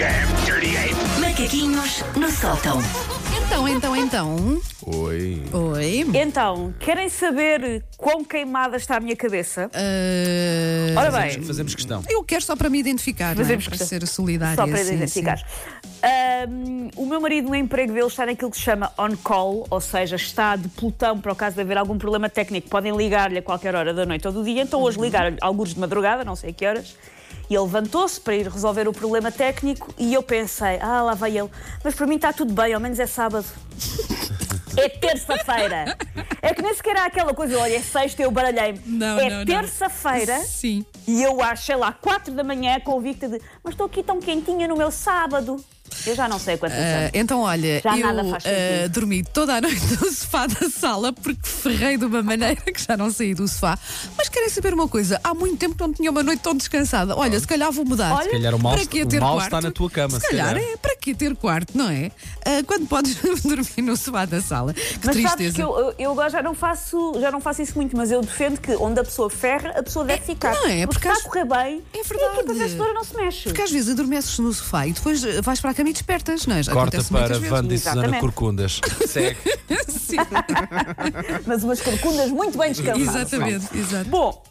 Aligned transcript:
damn 0.00 0.44
dirty 0.46 0.76
ape! 0.78 0.94
Macaquinhos 1.20 2.02
no 2.16 2.30
sótão. 2.30 2.80
Então, 3.44 3.68
então, 3.68 3.94
então. 3.96 4.60
Oi. 4.86 5.42
Oi. 5.52 6.06
Então, 6.14 6.72
querem 6.80 7.10
saber 7.10 7.84
quão 7.98 8.24
queimada 8.24 8.78
está 8.78 8.96
a 8.96 9.00
minha 9.00 9.14
cabeça? 9.14 9.70
Ah, 9.74 11.00
Ora 11.00 11.10
bem, 11.10 11.42
Fazemos 11.42 11.74
questão. 11.74 12.02
eu 12.08 12.24
quero 12.24 12.42
só 12.42 12.56
para 12.56 12.70
me 12.70 12.78
identificar, 12.78 13.34
não 13.36 13.42
é? 13.42 13.46
Para 13.46 13.56
questão. 13.58 13.86
ser 13.86 14.06
solidária. 14.06 14.56
só 14.56 14.66
para 14.66 14.78
sim, 14.82 14.94
identificar. 14.94 15.36
sim. 15.38 15.44
Ahm, 16.02 16.88
o 16.96 17.04
meu 17.04 17.20
marido, 17.20 17.48
no 17.50 17.54
emprego 17.54 17.92
dele, 17.92 18.06
está 18.06 18.24
naquilo 18.24 18.50
que 18.50 18.56
se 18.56 18.62
chama 18.62 18.90
on-call, 18.96 19.66
ou 19.68 19.80
seja, 19.82 20.16
está 20.16 20.56
de 20.56 20.68
pelotão 20.68 21.20
para 21.20 21.32
o 21.32 21.36
caso 21.36 21.56
de 21.56 21.60
haver 21.60 21.76
algum 21.76 21.98
problema 21.98 22.28
técnico. 22.30 22.70
Podem 22.70 22.96
ligar-lhe 22.96 23.38
a 23.38 23.42
qualquer 23.42 23.74
hora 23.74 23.92
da 23.92 24.06
noite 24.06 24.26
ou 24.26 24.32
do 24.32 24.42
dia. 24.42 24.62
Então, 24.62 24.80
hoje 24.80 24.98
ligaram-lhe 24.98 25.36
alguns 25.42 25.74
de 25.74 25.80
madrugada, 25.80 26.24
não 26.24 26.34
sei 26.34 26.50
a 26.50 26.52
que 26.54 26.66
horas. 26.66 26.96
E 27.50 27.54
ele 27.54 27.64
levantou-se 27.64 28.20
para 28.20 28.36
ir 28.36 28.46
resolver 28.46 28.86
o 28.86 28.92
problema 28.92 29.32
técnico 29.32 29.92
e 29.98 30.14
eu 30.14 30.22
pensei, 30.22 30.78
ah, 30.80 31.02
lá 31.02 31.14
vai 31.14 31.36
ele. 31.36 31.50
Mas 31.82 31.96
para 31.96 32.06
mim 32.06 32.14
está 32.14 32.32
tudo 32.32 32.54
bem, 32.54 32.72
ao 32.72 32.80
menos 32.80 33.00
é 33.00 33.06
sábado. 33.06 33.44
É 34.76 34.88
terça-feira. 34.88 35.98
É 36.40 36.54
que 36.54 36.62
nem 36.62 36.72
sequer 36.72 36.96
há 36.96 37.06
aquela 37.06 37.34
coisa, 37.34 37.58
olha, 37.58 37.74
é 37.74 37.82
sexta, 37.82 38.22
eu 38.22 38.30
baralhei-me. 38.30 38.80
Não, 38.86 39.18
é 39.18 39.44
terça-feira. 39.44 40.38
Sim. 40.44 40.86
E 41.08 41.20
eu 41.22 41.42
acho, 41.42 41.66
sei 41.66 41.74
lá, 41.74 41.92
4 41.92 42.32
da 42.32 42.44
manhã, 42.44 42.78
convicta 42.78 43.28
de 43.28 43.40
mas 43.64 43.74
estou 43.74 43.86
aqui 43.86 44.02
tão 44.04 44.20
quentinha 44.20 44.68
no 44.68 44.76
meu 44.76 44.92
sábado. 44.92 45.56
Eu 46.06 46.14
já 46.14 46.28
não 46.28 46.38
sei 46.38 46.56
quantas 46.56 46.78
Ah, 46.78 46.82
anos. 46.98 47.10
então, 47.14 47.40
olha, 47.42 47.80
Já 47.82 47.98
eu 47.98 48.06
ah, 48.08 48.40
sentido. 48.40 48.92
dormi 48.92 49.22
toda 49.24 49.54
a 49.56 49.60
noite 49.60 49.80
no 50.00 50.10
sofá 50.12 50.46
da 50.46 50.68
sala 50.70 51.12
porque 51.12 51.40
ferrei 51.48 51.96
de 51.96 52.04
uma 52.04 52.22
maneira 52.22 52.56
que 52.60 52.82
já 52.82 52.96
não 52.96 53.10
saí 53.10 53.34
do 53.34 53.46
sofá. 53.46 53.78
Mas 54.16 54.28
querem 54.28 54.48
saber 54.48 54.72
uma 54.74 54.88
coisa? 54.88 55.20
Há 55.22 55.34
muito 55.34 55.56
tempo 55.56 55.74
que 55.74 55.80
não 55.82 55.92
tinha 55.92 56.10
uma 56.10 56.22
noite 56.22 56.40
tão 56.40 56.54
descansada. 56.54 57.16
Olha, 57.16 57.38
se 57.38 57.46
calhar 57.46 57.70
vou 57.72 57.84
mudar. 57.84 58.12
Olha, 58.14 58.24
Se 58.24 58.30
calhar 58.30 58.54
o 58.54 58.58
mal, 58.62 58.74
para 58.74 58.86
que 58.86 59.02
o 59.02 59.06
ter 59.08 59.20
mal 59.20 59.34
quarto? 59.34 59.44
está 59.46 59.60
na 59.60 59.70
tua 59.70 59.90
cama. 59.90 60.20
Se 60.20 60.28
calhar, 60.28 60.56
é 60.56 60.76
para 60.76 60.96
que 60.96 61.14
ter 61.14 61.34
quarto, 61.36 61.76
não 61.76 61.88
é? 61.90 62.10
Ah, 62.44 62.62
quando 62.66 62.86
podes 62.86 63.16
dormir 63.42 63.82
no 63.82 63.96
sofá 63.96 64.24
da 64.24 64.40
sala. 64.40 64.72
Que 64.74 64.80
Mas 65.04 65.16
sabes 65.16 65.32
tristeza. 65.32 65.54
que 65.56 65.62
eu, 65.62 66.10
agora 66.10 66.30
já 66.30 66.42
não, 66.42 66.54
faço, 66.54 67.14
já 67.20 67.30
não 67.30 67.40
faço 67.40 67.62
isso 67.62 67.74
muito, 67.76 67.96
mas 67.96 68.10
eu 68.10 68.20
defendo 68.22 68.60
que 68.60 68.72
onde 68.76 69.00
a 69.00 69.04
pessoa 69.04 69.28
ferra, 69.30 69.70
a 69.76 69.82
pessoa 69.82 70.04
deve 70.04 70.22
ficar. 70.24 70.54
não 70.54 70.66
é? 70.66 70.86
Porque 70.86 71.06
está 71.08 71.18
a 71.20 71.22
correr 71.28 71.44
bem 71.44 71.82
É 71.92 71.98
e 71.98 72.00
a 72.00 72.02
verdade. 72.04 72.34
equipa 72.38 72.54
vencedora 72.54 72.92
não 72.92 73.04
se 73.04 73.16
mexe. 73.16 73.42
Porque 73.44 73.62
às 73.62 73.70
vezes 73.70 73.90
adormeces 73.90 74.38
no 74.38 74.52
sofá 74.52 74.86
e 74.86 74.92
depois 74.92 75.22
eh, 75.24 75.40
vais 75.42 75.60
para 75.60 75.70
a 75.70 75.74
cama 75.74 75.89
e 75.90 75.92
despertas, 75.92 76.46
não 76.46 76.56
é? 76.56 76.62
Já 76.62 76.72
Corta 76.72 76.98
acontece 76.98 77.12
para. 77.12 77.54
Wanda 77.54 77.74
e 77.74 77.78
Susana 77.78 77.96
Exatamente. 77.96 78.20
Corcundas. 78.20 78.80
Segue. 79.06 79.38
Sim, 79.88 80.16
Mas 81.46 81.62
umas 81.62 81.80
corcundas 81.80 82.30
muito 82.30 82.56
bem 82.58 82.72
descansadas. 82.72 83.32
exatamente, 83.32 83.78
exato. 83.78 84.08
Bom, 84.08 84.42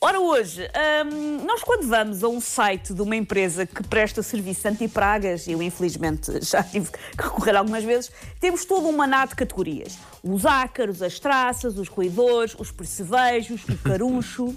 ora 0.00 0.20
hoje, 0.20 0.62
hum, 1.06 1.44
nós 1.46 1.62
quando 1.62 1.86
vamos 1.88 2.22
a 2.24 2.28
um 2.28 2.40
site 2.40 2.92
de 2.92 3.00
uma 3.02 3.16
empresa 3.16 3.64
que 3.66 3.82
presta 3.82 4.22
serviço 4.22 4.66
anti-pragas, 4.68 5.46
eu 5.48 5.62
infelizmente 5.62 6.32
já 6.44 6.62
tive 6.62 6.90
que 6.90 6.98
recorrer 7.22 7.56
algumas 7.56 7.84
vezes, 7.84 8.10
temos 8.40 8.64
todo 8.64 8.88
um 8.88 8.96
maná 8.96 9.26
de 9.26 9.34
categorias. 9.34 9.98
Os 10.22 10.44
ácaros, 10.46 11.02
as 11.02 11.18
traças, 11.18 11.78
os 11.78 11.88
roedores, 11.88 12.54
os 12.58 12.70
percevejos, 12.70 13.62
o 13.68 13.78
caruncho... 13.78 14.54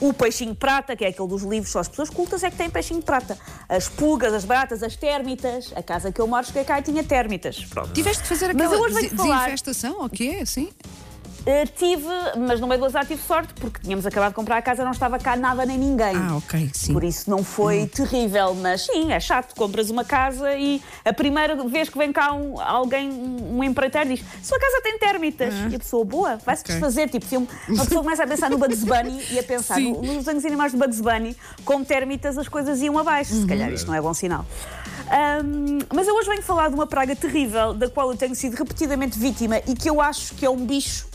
O 0.00 0.12
peixinho 0.12 0.54
prata, 0.54 0.94
que 0.94 1.04
é 1.04 1.08
aquele 1.08 1.26
dos 1.28 1.42
livros, 1.42 1.72
só 1.72 1.78
as 1.80 1.88
pessoas 1.88 2.10
cultas 2.10 2.42
é 2.44 2.50
que 2.50 2.56
têm 2.56 2.68
peixinho 2.68 3.00
prata. 3.00 3.38
As 3.68 3.88
pulgas, 3.88 4.34
as 4.34 4.44
baratas, 4.44 4.82
as 4.82 4.94
térmitas. 4.94 5.72
A 5.74 5.82
casa 5.82 6.12
que 6.12 6.20
eu 6.20 6.26
moro, 6.26 6.44
cheguei 6.46 6.64
cá 6.64 6.78
e 6.78 6.82
tinha 6.82 7.02
térmitas. 7.02 7.64
Pronto. 7.64 7.92
Tiveste 7.92 8.22
que 8.22 8.28
fazer 8.28 8.52
Mas 8.54 8.66
aquela 8.66 8.74
eu 8.76 8.80
hoje 8.82 8.94
venho 8.94 9.16
falar- 9.16 9.38
desinfestação, 9.44 10.02
ou 10.02 10.08
quê? 10.10 10.44
Sim? 10.44 10.68
Uh, 11.46 11.64
tive, 11.78 12.04
mas 12.48 12.58
no 12.60 12.66
meio 12.66 12.80
do 12.80 12.86
azar 12.86 13.06
tive 13.06 13.22
sorte, 13.22 13.54
porque 13.54 13.78
tínhamos 13.80 14.04
acabado 14.04 14.30
de 14.30 14.34
comprar 14.34 14.56
a 14.56 14.62
casa, 14.62 14.84
não 14.84 14.90
estava 14.90 15.16
cá 15.16 15.36
nada 15.36 15.64
nem 15.64 15.78
ninguém. 15.78 16.16
Ah, 16.16 16.36
ok, 16.38 16.70
sim. 16.74 16.92
Por 16.92 17.04
isso 17.04 17.30
não 17.30 17.44
foi 17.44 17.86
terrível, 17.86 18.52
mas 18.56 18.82
sim, 18.86 19.12
é 19.12 19.20
chato. 19.20 19.54
Compras 19.54 19.88
uma 19.88 20.04
casa 20.04 20.52
e 20.56 20.82
a 21.04 21.12
primeira 21.12 21.54
vez 21.68 21.88
que 21.88 21.96
vem 21.96 22.12
cá 22.12 22.32
um- 22.32 22.60
alguém, 22.60 23.08
um, 23.10 23.58
um 23.58 23.64
empreiteiro, 23.64 24.08
diz: 24.10 24.24
Sua 24.42 24.58
casa 24.58 24.80
tem 24.82 24.98
térmitas. 24.98 25.54
E 25.70 25.76
a 25.76 25.78
pessoa, 25.78 26.04
boa, 26.04 26.36
vai-se 26.44 26.62
Ok. 26.62 26.74
desfazer. 26.74 27.08
Tipo, 27.10 27.24
filme. 27.26 27.48
Uma 27.68 27.84
pessoa 27.84 28.02
começa 28.02 28.24
a 28.24 28.26
pensar 28.26 28.50
no 28.50 28.58
Bugs 28.58 28.82
Bunny 28.82 29.24
e 29.30 29.38
a 29.38 29.42
pensar 29.44 29.78
no- 29.78 30.02
nos 30.02 30.24
desenhos 30.24 30.44
animais 30.44 30.72
do 30.72 30.78
Bugs 30.78 31.00
Bunny, 31.00 31.36
com 31.64 31.84
térmitas 31.84 32.36
as 32.36 32.48
coisas 32.48 32.80
iam 32.82 32.98
abaixo. 32.98 33.32
Se 33.32 33.46
calhar 33.46 33.70
isto 33.72 33.86
não 33.86 33.94
é 33.94 34.00
bom 34.00 34.12
sinal. 34.12 34.44
Ahm, 35.08 35.78
mas 35.94 36.08
eu 36.08 36.14
hoje 36.16 36.28
venho 36.28 36.42
falar 36.42 36.68
de 36.68 36.74
uma 36.74 36.88
praga 36.88 37.14
terrível 37.14 37.72
da 37.72 37.88
qual 37.88 38.10
eu 38.10 38.16
tenho 38.16 38.34
sido 38.34 38.54
repetidamente 38.56 39.16
vítima 39.16 39.58
e 39.66 39.74
que 39.76 39.88
eu 39.88 40.00
acho 40.00 40.34
que 40.34 40.44
é 40.44 40.50
um 40.50 40.66
bicho. 40.66 41.06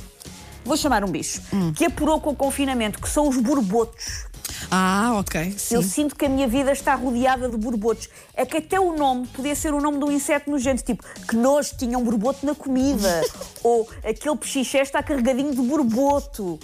Vou 0.63 0.77
chamar 0.77 1.03
um 1.03 1.11
bicho, 1.11 1.41
que 1.75 1.85
apurou 1.85 2.19
com 2.21 2.31
o 2.31 2.35
confinamento, 2.35 3.01
que 3.01 3.09
são 3.09 3.27
os 3.27 3.37
borbotos. 3.37 4.25
Ah, 4.69 5.13
ok, 5.15 5.55
sim. 5.57 5.75
Eu 5.75 5.81
sinto 5.83 6.15
que 6.15 6.25
a 6.25 6.29
minha 6.29 6.47
vida 6.47 6.71
está 6.71 6.93
rodeada 6.95 7.49
de 7.49 7.57
borbotos. 7.57 8.09
É 8.33 8.45
que 8.45 8.57
até 8.57 8.79
o 8.79 8.95
nome 8.95 9.27
podia 9.27 9.55
ser 9.55 9.73
o 9.73 9.81
nome 9.81 9.97
de 9.97 10.05
um 10.05 10.11
inseto 10.11 10.49
nojento, 10.51 10.83
tipo, 10.83 11.03
que 11.27 11.35
nojo, 11.35 11.75
tinha 11.77 11.97
um 11.97 12.03
borboto 12.03 12.45
na 12.45 12.53
comida. 12.53 13.21
Ou 13.63 13.87
aquele 14.03 14.37
pechiché 14.37 14.81
está 14.81 15.01
carregadinho 15.01 15.51
de 15.51 15.61
borboto. 15.61 16.59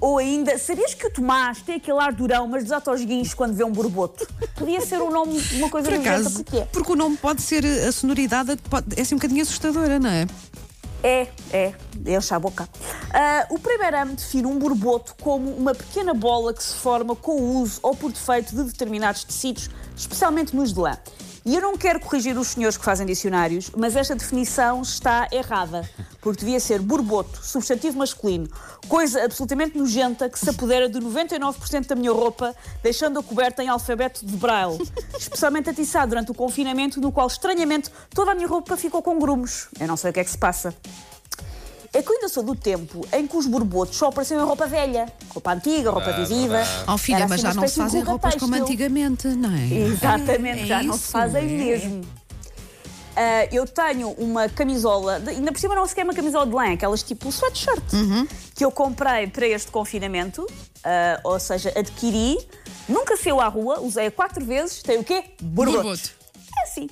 Ou 0.00 0.18
ainda, 0.18 0.58
sabias 0.58 0.92
que 0.92 1.06
o 1.06 1.10
Tomás 1.10 1.62
tem 1.62 1.76
aquele 1.76 1.98
ar 1.98 2.12
durão, 2.12 2.46
mas 2.46 2.64
desata 2.64 2.90
aos 2.90 3.02
guinchos 3.02 3.32
quando 3.32 3.54
vê 3.54 3.64
um 3.64 3.72
borboto? 3.72 4.26
Podia 4.54 4.80
ser 4.80 5.00
o 5.00 5.10
nome 5.10 5.40
de 5.40 5.56
uma 5.56 5.70
coisa 5.70 5.88
Por 5.88 5.98
acaso, 5.98 6.44
porque 6.44 6.58
é. 6.58 6.64
porque 6.66 6.92
o 6.92 6.96
nome 6.96 7.16
pode 7.16 7.40
ser, 7.40 7.64
a 7.64 7.90
sonoridade 7.90 8.56
pode, 8.68 8.86
é 8.98 9.02
assim 9.02 9.14
um 9.14 9.18
bocadinho 9.18 9.42
assustadora, 9.42 9.98
não 9.98 10.10
é? 10.10 10.26
É, 11.02 11.28
é, 11.52 11.74
enche 12.06 12.34
a 12.34 12.38
boca. 12.38 12.68
Ah, 13.12 13.46
o 13.50 13.58
primeiro 13.58 13.96
ano 13.96 14.14
define 14.14 14.46
um 14.46 14.58
borboto 14.58 15.14
como 15.20 15.50
uma 15.50 15.74
pequena 15.74 16.12
bola 16.14 16.52
que 16.52 16.62
se 16.62 16.74
forma 16.74 17.14
com 17.14 17.32
o 17.32 17.60
uso 17.60 17.78
ou 17.82 17.94
por 17.94 18.10
defeito 18.10 18.54
de 18.54 18.64
determinados 18.64 19.24
tecidos, 19.24 19.70
especialmente 19.96 20.54
nos 20.54 20.72
de 20.72 20.80
lã. 20.80 20.98
E 21.46 21.54
eu 21.54 21.62
não 21.62 21.76
quero 21.76 22.00
corrigir 22.00 22.36
os 22.36 22.48
senhores 22.48 22.76
que 22.76 22.84
fazem 22.84 23.06
dicionários, 23.06 23.70
mas 23.76 23.94
esta 23.94 24.16
definição 24.16 24.82
está 24.82 25.28
errada, 25.30 25.88
porque 26.20 26.40
devia 26.40 26.58
ser 26.58 26.80
borboto, 26.80 27.38
substantivo 27.40 27.98
masculino, 27.98 28.48
coisa 28.88 29.24
absolutamente 29.24 29.78
nojenta 29.78 30.28
que 30.28 30.36
se 30.36 30.50
apodera 30.50 30.88
de 30.88 30.98
99% 30.98 31.86
da 31.86 31.94
minha 31.94 32.10
roupa, 32.10 32.52
deixando-a 32.82 33.22
coberta 33.22 33.62
em 33.62 33.68
alfabeto 33.68 34.26
de 34.26 34.36
braille, 34.36 34.76
especialmente 35.16 35.70
atiçado 35.70 36.08
durante 36.08 36.32
o 36.32 36.34
confinamento, 36.34 37.00
no 37.00 37.12
qual, 37.12 37.28
estranhamente, 37.28 37.92
toda 38.12 38.32
a 38.32 38.34
minha 38.34 38.48
roupa 38.48 38.76
ficou 38.76 39.00
com 39.00 39.16
grumos. 39.16 39.68
Eu 39.78 39.86
não 39.86 39.96
sei 39.96 40.10
o 40.10 40.12
que 40.12 40.18
é 40.18 40.24
que 40.24 40.30
se 40.30 40.38
passa. 40.38 40.74
É 41.96 42.02
que 42.02 42.10
eu 42.10 42.14
ainda 42.16 42.28
sou 42.28 42.42
do 42.42 42.54
tempo 42.54 43.06
em 43.10 43.26
que 43.26 43.36
os 43.36 43.46
borbotos 43.46 43.96
só 43.96 44.08
apareciam 44.08 44.42
em 44.42 44.44
roupa 44.44 44.66
velha, 44.66 45.06
roupa 45.30 45.52
antiga, 45.52 45.90
roupa 45.90 46.12
visiva. 46.12 46.58
Oh, 46.86 46.98
filha, 46.98 47.16
Era 47.16 47.28
mas 47.28 47.32
assim 47.42 47.42
já 47.48 47.54
não 47.54 47.66
se 47.68 47.74
fazem 47.76 48.00
roupa 48.02 48.26
roupas 48.28 48.34
como 48.40 48.52
têxtil. 48.52 48.64
antigamente, 48.74 49.28
não 49.28 49.50
é? 49.50 49.64
Exatamente, 49.88 50.62
É 50.62 50.66
já 50.66 50.82
não 50.82 50.92
se 50.92 51.00
isso, 51.00 51.10
fazem 51.12 51.42
é. 51.44 51.46
mesmo. 51.46 52.02
Ah, 53.18 53.48
eu 53.50 53.66
tenho 53.66 54.10
uma 54.18 54.46
camisola, 54.46 55.18
de- 55.20 55.30
ainda 55.30 55.50
por 55.50 55.58
cima 55.58 55.74
não 55.74 55.86
sequer 55.86 56.04
uma 56.04 56.12
camisola 56.12 56.44
de 56.46 56.52
lã, 56.52 56.72
aquelas 56.74 57.02
tipo 57.02 57.30
sweatshirt, 57.30 57.92
Uhum. 57.94 58.28
que 58.54 58.62
eu 58.62 58.70
comprei 58.70 59.26
para 59.26 59.46
este 59.48 59.70
confinamento, 59.70 60.46
ah, 60.84 61.18
ou 61.24 61.40
seja, 61.40 61.72
adquiri, 61.74 62.36
nunca 62.86 63.16
saiu 63.16 63.40
à 63.40 63.48
rua, 63.48 63.80
usei 63.80 64.10
quatro 64.10 64.44
vezes, 64.44 64.82
tem 64.82 64.98
o 64.98 65.04
quê? 65.04 65.24
Borboto. 65.40 66.10
É 66.58 66.62
assim. 66.64 66.90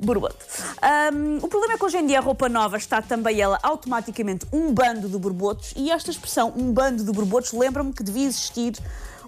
Borboto. 0.00 0.44
Ahm, 0.82 1.38
o 1.40 1.46
problema 1.46 1.74
é 1.74 1.78
que 1.78 1.84
hoje 1.84 1.96
em 1.98 2.06
dia 2.06 2.18
a 2.18 2.20
roupa 2.20 2.48
nova 2.48 2.76
está 2.76 3.00
também 3.00 3.40
ela 3.40 3.56
automaticamente 3.62 4.44
um 4.52 4.74
bando 4.74 5.08
de 5.08 5.16
borbotos 5.16 5.72
e 5.76 5.92
esta 5.92 6.10
expressão, 6.10 6.52
um 6.56 6.72
bando 6.72 7.04
de 7.04 7.12
borbotos, 7.12 7.52
lembra-me 7.52 7.92
que 7.92 8.02
devia 8.02 8.26
existir 8.26 8.76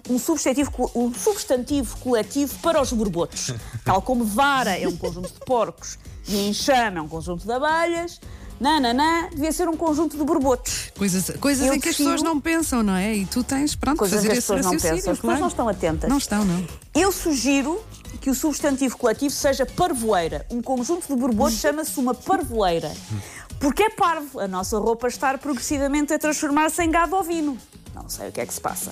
um 0.09 0.19
substantivo, 0.19 0.91
um 0.93 1.13
substantivo 1.13 1.97
coletivo 1.99 2.53
para 2.59 2.81
os 2.81 2.91
borbotos. 2.91 3.53
Tal 3.85 4.01
como 4.01 4.25
vara 4.25 4.77
é 4.77 4.85
um 4.85 4.97
conjunto 4.97 5.31
de 5.31 5.39
porcos 5.45 5.97
e 6.27 6.49
enxame 6.49 6.97
é 6.97 7.01
um 7.01 7.07
conjunto 7.07 7.45
de 7.45 7.51
abelhas, 7.53 8.19
nananã, 8.59 9.29
devia 9.29 9.51
ser 9.53 9.69
um 9.69 9.77
conjunto 9.77 10.17
de 10.17 10.23
borbotos. 10.25 10.91
Coisas, 10.97 11.31
coisas 11.39 11.67
Eu 11.67 11.75
em 11.75 11.79
que 11.79 11.87
as 11.87 11.95
pessoas 11.95 12.21
não 12.21 12.39
pensam, 12.41 12.83
não 12.83 12.95
é? 12.95 13.15
E 13.15 13.25
tu 13.25 13.43
tens, 13.43 13.75
pronto, 13.75 13.97
Coisas 13.97 14.17
fazer 14.17 14.27
que 14.29 14.37
as 14.37 14.43
pessoas 14.43 14.65
não 14.65 14.71
pensam, 14.71 14.91
as 14.91 14.99
pessoas 14.99 15.19
claro. 15.19 15.39
não 15.39 15.47
estão 15.47 15.69
atentas. 15.69 16.09
Não 16.09 16.17
estão, 16.17 16.43
não. 16.43 16.67
Eu 16.93 17.11
sugiro 17.13 17.81
que 18.25 18.29
o 18.31 18.33
substantivo 18.33 18.97
coletivo 18.97 19.31
seja 19.35 19.67
parvoeira. 19.67 20.47
Um 20.49 20.59
conjunto 20.59 21.05
de 21.07 21.15
borbotos 21.15 21.59
chama-se 21.59 21.99
uma 21.99 22.15
parvoeira. 22.15 22.91
Porque 23.59 23.83
é 23.83 23.89
parvo 23.91 24.39
a 24.39 24.47
nossa 24.47 24.79
roupa 24.79 25.07
estar 25.07 25.37
progressivamente 25.37 26.11
a 26.11 26.17
transformar-se 26.17 26.81
em 26.81 26.89
gado 26.89 27.15
ovino. 27.15 27.55
Não 27.93 28.09
sei 28.09 28.29
o 28.29 28.31
que 28.31 28.41
é 28.41 28.45
que 28.47 28.51
se 28.55 28.59
passa. 28.59 28.91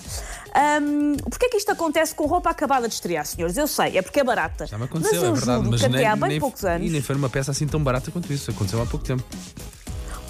Ahm, 0.53 1.15
Porquê 1.27 1.47
é 1.47 1.49
que 1.49 1.57
isto 1.57 1.71
acontece 1.71 2.13
com 2.13 2.27
roupa 2.27 2.51
acabada 2.51 2.87
de 2.87 2.93
estrear, 2.93 3.25
senhores? 3.25 3.57
Eu 3.57 3.65
sei, 3.65 3.97
é 3.97 4.03
porque 4.03 4.19
é 4.19 4.23
barata. 4.23 4.67
Já 4.67 4.77
me 4.77 4.83
aconteceu, 4.83 5.15
mas 5.15 5.23
eu 5.23 5.29
é 5.31 5.33
verdade. 5.35 5.57
juro 5.57 5.71
Mas 5.71 5.81
que 5.81 5.87
nem, 5.89 5.99
até 6.01 6.07
há 6.11 6.15
bem 6.15 6.29
nem- 6.29 6.39
poucos 6.39 6.61
E 6.61 6.67
anos. 6.67 6.91
nem 6.91 7.01
foi 7.01 7.15
uma 7.15 7.27
peça 7.29 7.49
assim 7.49 7.65
tão 7.65 7.83
barata 7.83 8.11
quanto 8.11 8.31
isso. 8.31 8.51
Aconteceu 8.51 8.79
há 8.83 8.85
pouco 8.85 9.03
tempo. 9.03 9.23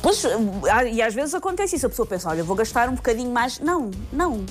Pois, 0.04 0.22
ah, 0.70 0.84
e 0.84 1.02
às 1.02 1.14
vezes 1.14 1.34
acontece 1.34 1.78
isso, 1.78 1.86
a 1.86 1.90
pessoa 1.90 2.06
pensa, 2.06 2.30
olha, 2.30 2.44
vou 2.44 2.58
gastar 2.58 2.90
um 2.90 2.96
bocadinho 2.96 3.32
mais. 3.32 3.58
Não, 3.62 3.90
não, 4.12 4.44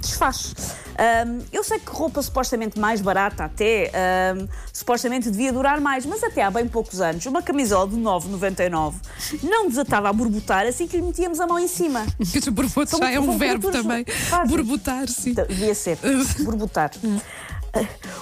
desfaz. 0.00 0.54
Ahm, 0.96 1.40
eu 1.52 1.62
sei 1.62 1.78
que 1.78 1.90
roupa 1.90 2.22
supostamente 2.22 2.78
mais 2.80 3.02
barata 3.02 3.44
até, 3.44 3.90
ahm, 3.94 4.48
supostamente 4.72 5.30
devia 5.30 5.52
durar 5.52 5.78
mais, 5.78 6.06
mas 6.06 6.24
até 6.24 6.42
há 6.42 6.50
bem 6.50 6.66
poucos 6.66 7.02
anos, 7.02 7.26
uma 7.26 7.42
camisola 7.42 7.86
de 7.86 7.96
9,99 7.96 8.94
não 9.42 9.68
desatava 9.68 10.08
a 10.08 10.12
borbotar 10.12 10.66
assim 10.66 10.86
que 10.86 10.96
lhe 10.96 11.02
metíamos 11.02 11.38
a 11.38 11.46
mão 11.46 11.58
em 11.58 11.68
cima. 11.68 12.06
Mas 12.18 12.46
o 12.46 12.50
borboto 12.50 12.90
São- 12.92 12.98
já 13.00 13.10
é 13.10 13.20
um 13.20 13.36
verbo 13.36 13.70
também. 13.70 14.06
fáceis. 14.06 14.48
Borbotar, 14.50 15.06
sim. 15.08 15.30
Então, 15.30 15.44
Devia 15.46 15.74
ser, 15.74 15.98
borbotar. 16.40 16.90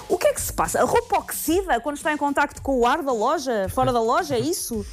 O 0.09 0.17
que 0.17 0.27
é 0.27 0.33
que 0.33 0.41
se 0.41 0.51
passa? 0.51 0.81
A 0.81 0.83
roupa 0.83 1.17
oxida 1.19 1.79
quando 1.79 1.95
está 1.95 2.11
em 2.11 2.17
contacto 2.17 2.61
com 2.61 2.77
o 2.79 2.85
ar 2.85 3.01
da 3.01 3.13
loja, 3.13 3.67
fora 3.69 3.93
da 3.93 4.01
loja, 4.01 4.35
é 4.35 4.39
isso? 4.39 4.85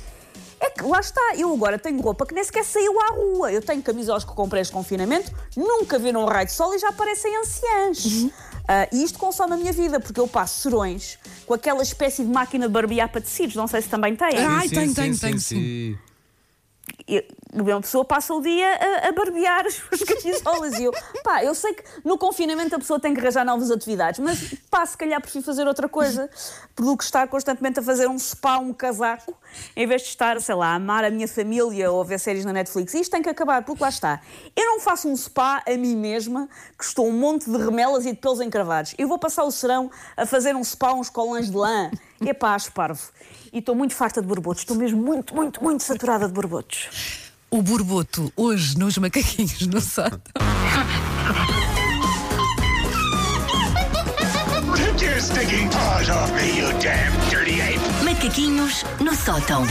Lá 0.83 1.01
está, 1.01 1.35
eu 1.37 1.53
agora 1.53 1.79
tenho 1.79 2.01
roupa 2.01 2.27
que 2.27 2.35
nem 2.35 2.43
sequer 2.43 2.65
saiu 2.65 2.99
à 3.01 3.13
rua. 3.13 3.53
Eu 3.53 3.63
tenho 3.63 3.83
camisolas 3.83 4.25
que 4.25 4.33
comprei 4.33 4.63
este 4.63 4.73
confinamento, 4.73 5.31
nunca 5.57 5.99
viram 5.99 6.23
um 6.23 6.27
raio 6.27 6.47
de 6.47 6.53
sol 6.53 6.75
e 6.75 6.79
já 6.79 6.93
parecem 6.93 7.37
anciãs. 7.37 8.31
Ah, 8.67 8.89
e 8.93 9.03
isto 9.03 9.19
consome 9.19 9.55
a 9.55 9.57
minha 9.57 9.73
vida, 9.73 9.99
porque 9.99 10.21
eu 10.21 10.29
passo 10.29 10.61
serões 10.61 11.19
com 11.47 11.55
aquela 11.55 11.83
espécie 11.83 12.25
de 12.25 12.31
máquina 12.31 12.67
de 12.67 12.73
barbear 12.73 13.11
para 13.11 13.21
tecidos, 13.21 13.57
não 13.57 13.67
sei 13.67 13.83
se 13.83 13.89
também 13.89 14.15
têm. 14.15 14.39
Ai, 14.39 14.69
tem, 14.69 14.95
tem, 14.95 15.15
tem, 15.17 15.37
uma 17.53 17.81
pessoa 17.81 18.05
passa 18.05 18.33
o 18.33 18.41
dia 18.41 18.67
a, 18.67 19.09
a 19.09 19.13
barbear 19.13 19.67
as 19.67 19.75
suas 19.75 20.03
camisolas 20.05 20.79
e 20.79 20.85
eu, 20.85 20.93
pá, 21.25 21.43
eu 21.45 21.55
sei 21.55 21.75
que 21.75 21.83
no 22.05 22.17
confinamento 22.17 22.75
a 22.75 22.79
pessoa 22.79 23.01
tem 23.01 23.13
que 23.13 23.21
arranjar 23.21 23.45
novas 23.45 23.71
atividades, 23.71 24.21
mas 24.21 24.55
pá, 24.71 24.85
se 24.87 24.97
calhar 24.97 25.21
prefiro 25.21 25.45
fazer 25.45 25.67
outra 25.67 25.89
coisa 25.89 26.31
do 26.77 26.97
que 26.97 27.05
estar 27.05 27.27
constantemente 27.29 27.81
a 27.81 27.83
fazer 27.83 28.09
um 28.09 28.19
spa, 28.19 28.59
um 28.59 28.73
casaco, 28.73 29.37
em 29.75 29.87
vez 29.87 30.03
de 30.03 30.09
estar, 30.09 30.41
sei 30.41 30.55
lá, 30.55 30.69
a 30.69 30.75
amar 30.75 31.05
a 31.05 31.11
minha 31.11 31.27
família 31.27 31.91
ou 31.91 32.01
a 32.01 32.05
ver 32.05 32.19
séries 32.19 32.45
na 32.45 32.53
Netflix. 32.53 32.95
Isto 32.95 33.11
tem 33.11 33.23
que 33.23 33.29
acabar, 33.29 33.65
porque 33.65 33.83
lá 33.83 33.89
está. 33.89 34.21
Eu 34.57 34.67
não 34.67 34.81
faço 34.81 35.09
um 35.09 35.17
spa 35.17 35.63
a 35.67 35.77
mim 35.77 35.97
mesma, 35.97 36.49
que 36.79 36.85
estou 36.85 37.09
um 37.09 37.13
monte 37.13 37.51
de 37.51 37.57
remelas 37.57 38.07
e 38.07 38.13
de 38.13 38.19
pelos 38.19 38.41
encravados. 38.41 38.95
Eu 38.97 39.09
vou 39.09 39.19
passar 39.19 39.45
o 39.45 39.51
serão 39.51 39.91
a 40.17 40.25
fazer 40.25 40.55
um 40.55 40.65
spa, 40.65 40.93
uns 40.93 41.11
colãs 41.11 41.51
de 41.51 41.57
lã. 41.57 41.91
Epá, 42.25 42.55
acho 42.55 42.71
parvo. 42.73 43.01
E 43.53 43.59
estou 43.59 43.75
muito 43.75 43.95
farta 43.95 44.21
de 44.21 44.27
borbotos. 44.29 44.63
Estou 44.63 44.77
mesmo 44.77 45.03
muito, 45.03 45.35
muito, 45.35 45.63
muito 45.63 45.83
saturada 45.83 46.27
de 46.27 46.33
borbotos. 46.35 47.31
O 47.51 47.63
borboto, 47.63 48.33
hoje 48.37 48.79
nos 48.79 48.97
macaquinhos 48.99 49.67
no 49.67 49.81
sótão. 49.81 50.21
Take 54.77 55.05
your 55.05 55.21
stinking 55.21 55.69
paws 55.71 56.09
off 56.11 56.33
me, 56.35 56.59
you 56.59 56.69
damn 56.81 57.11
dirty 57.31 57.61
ape! 57.61 58.05
Macaquinhos 58.05 58.85
no 59.01 59.15
sótão. 59.15 59.65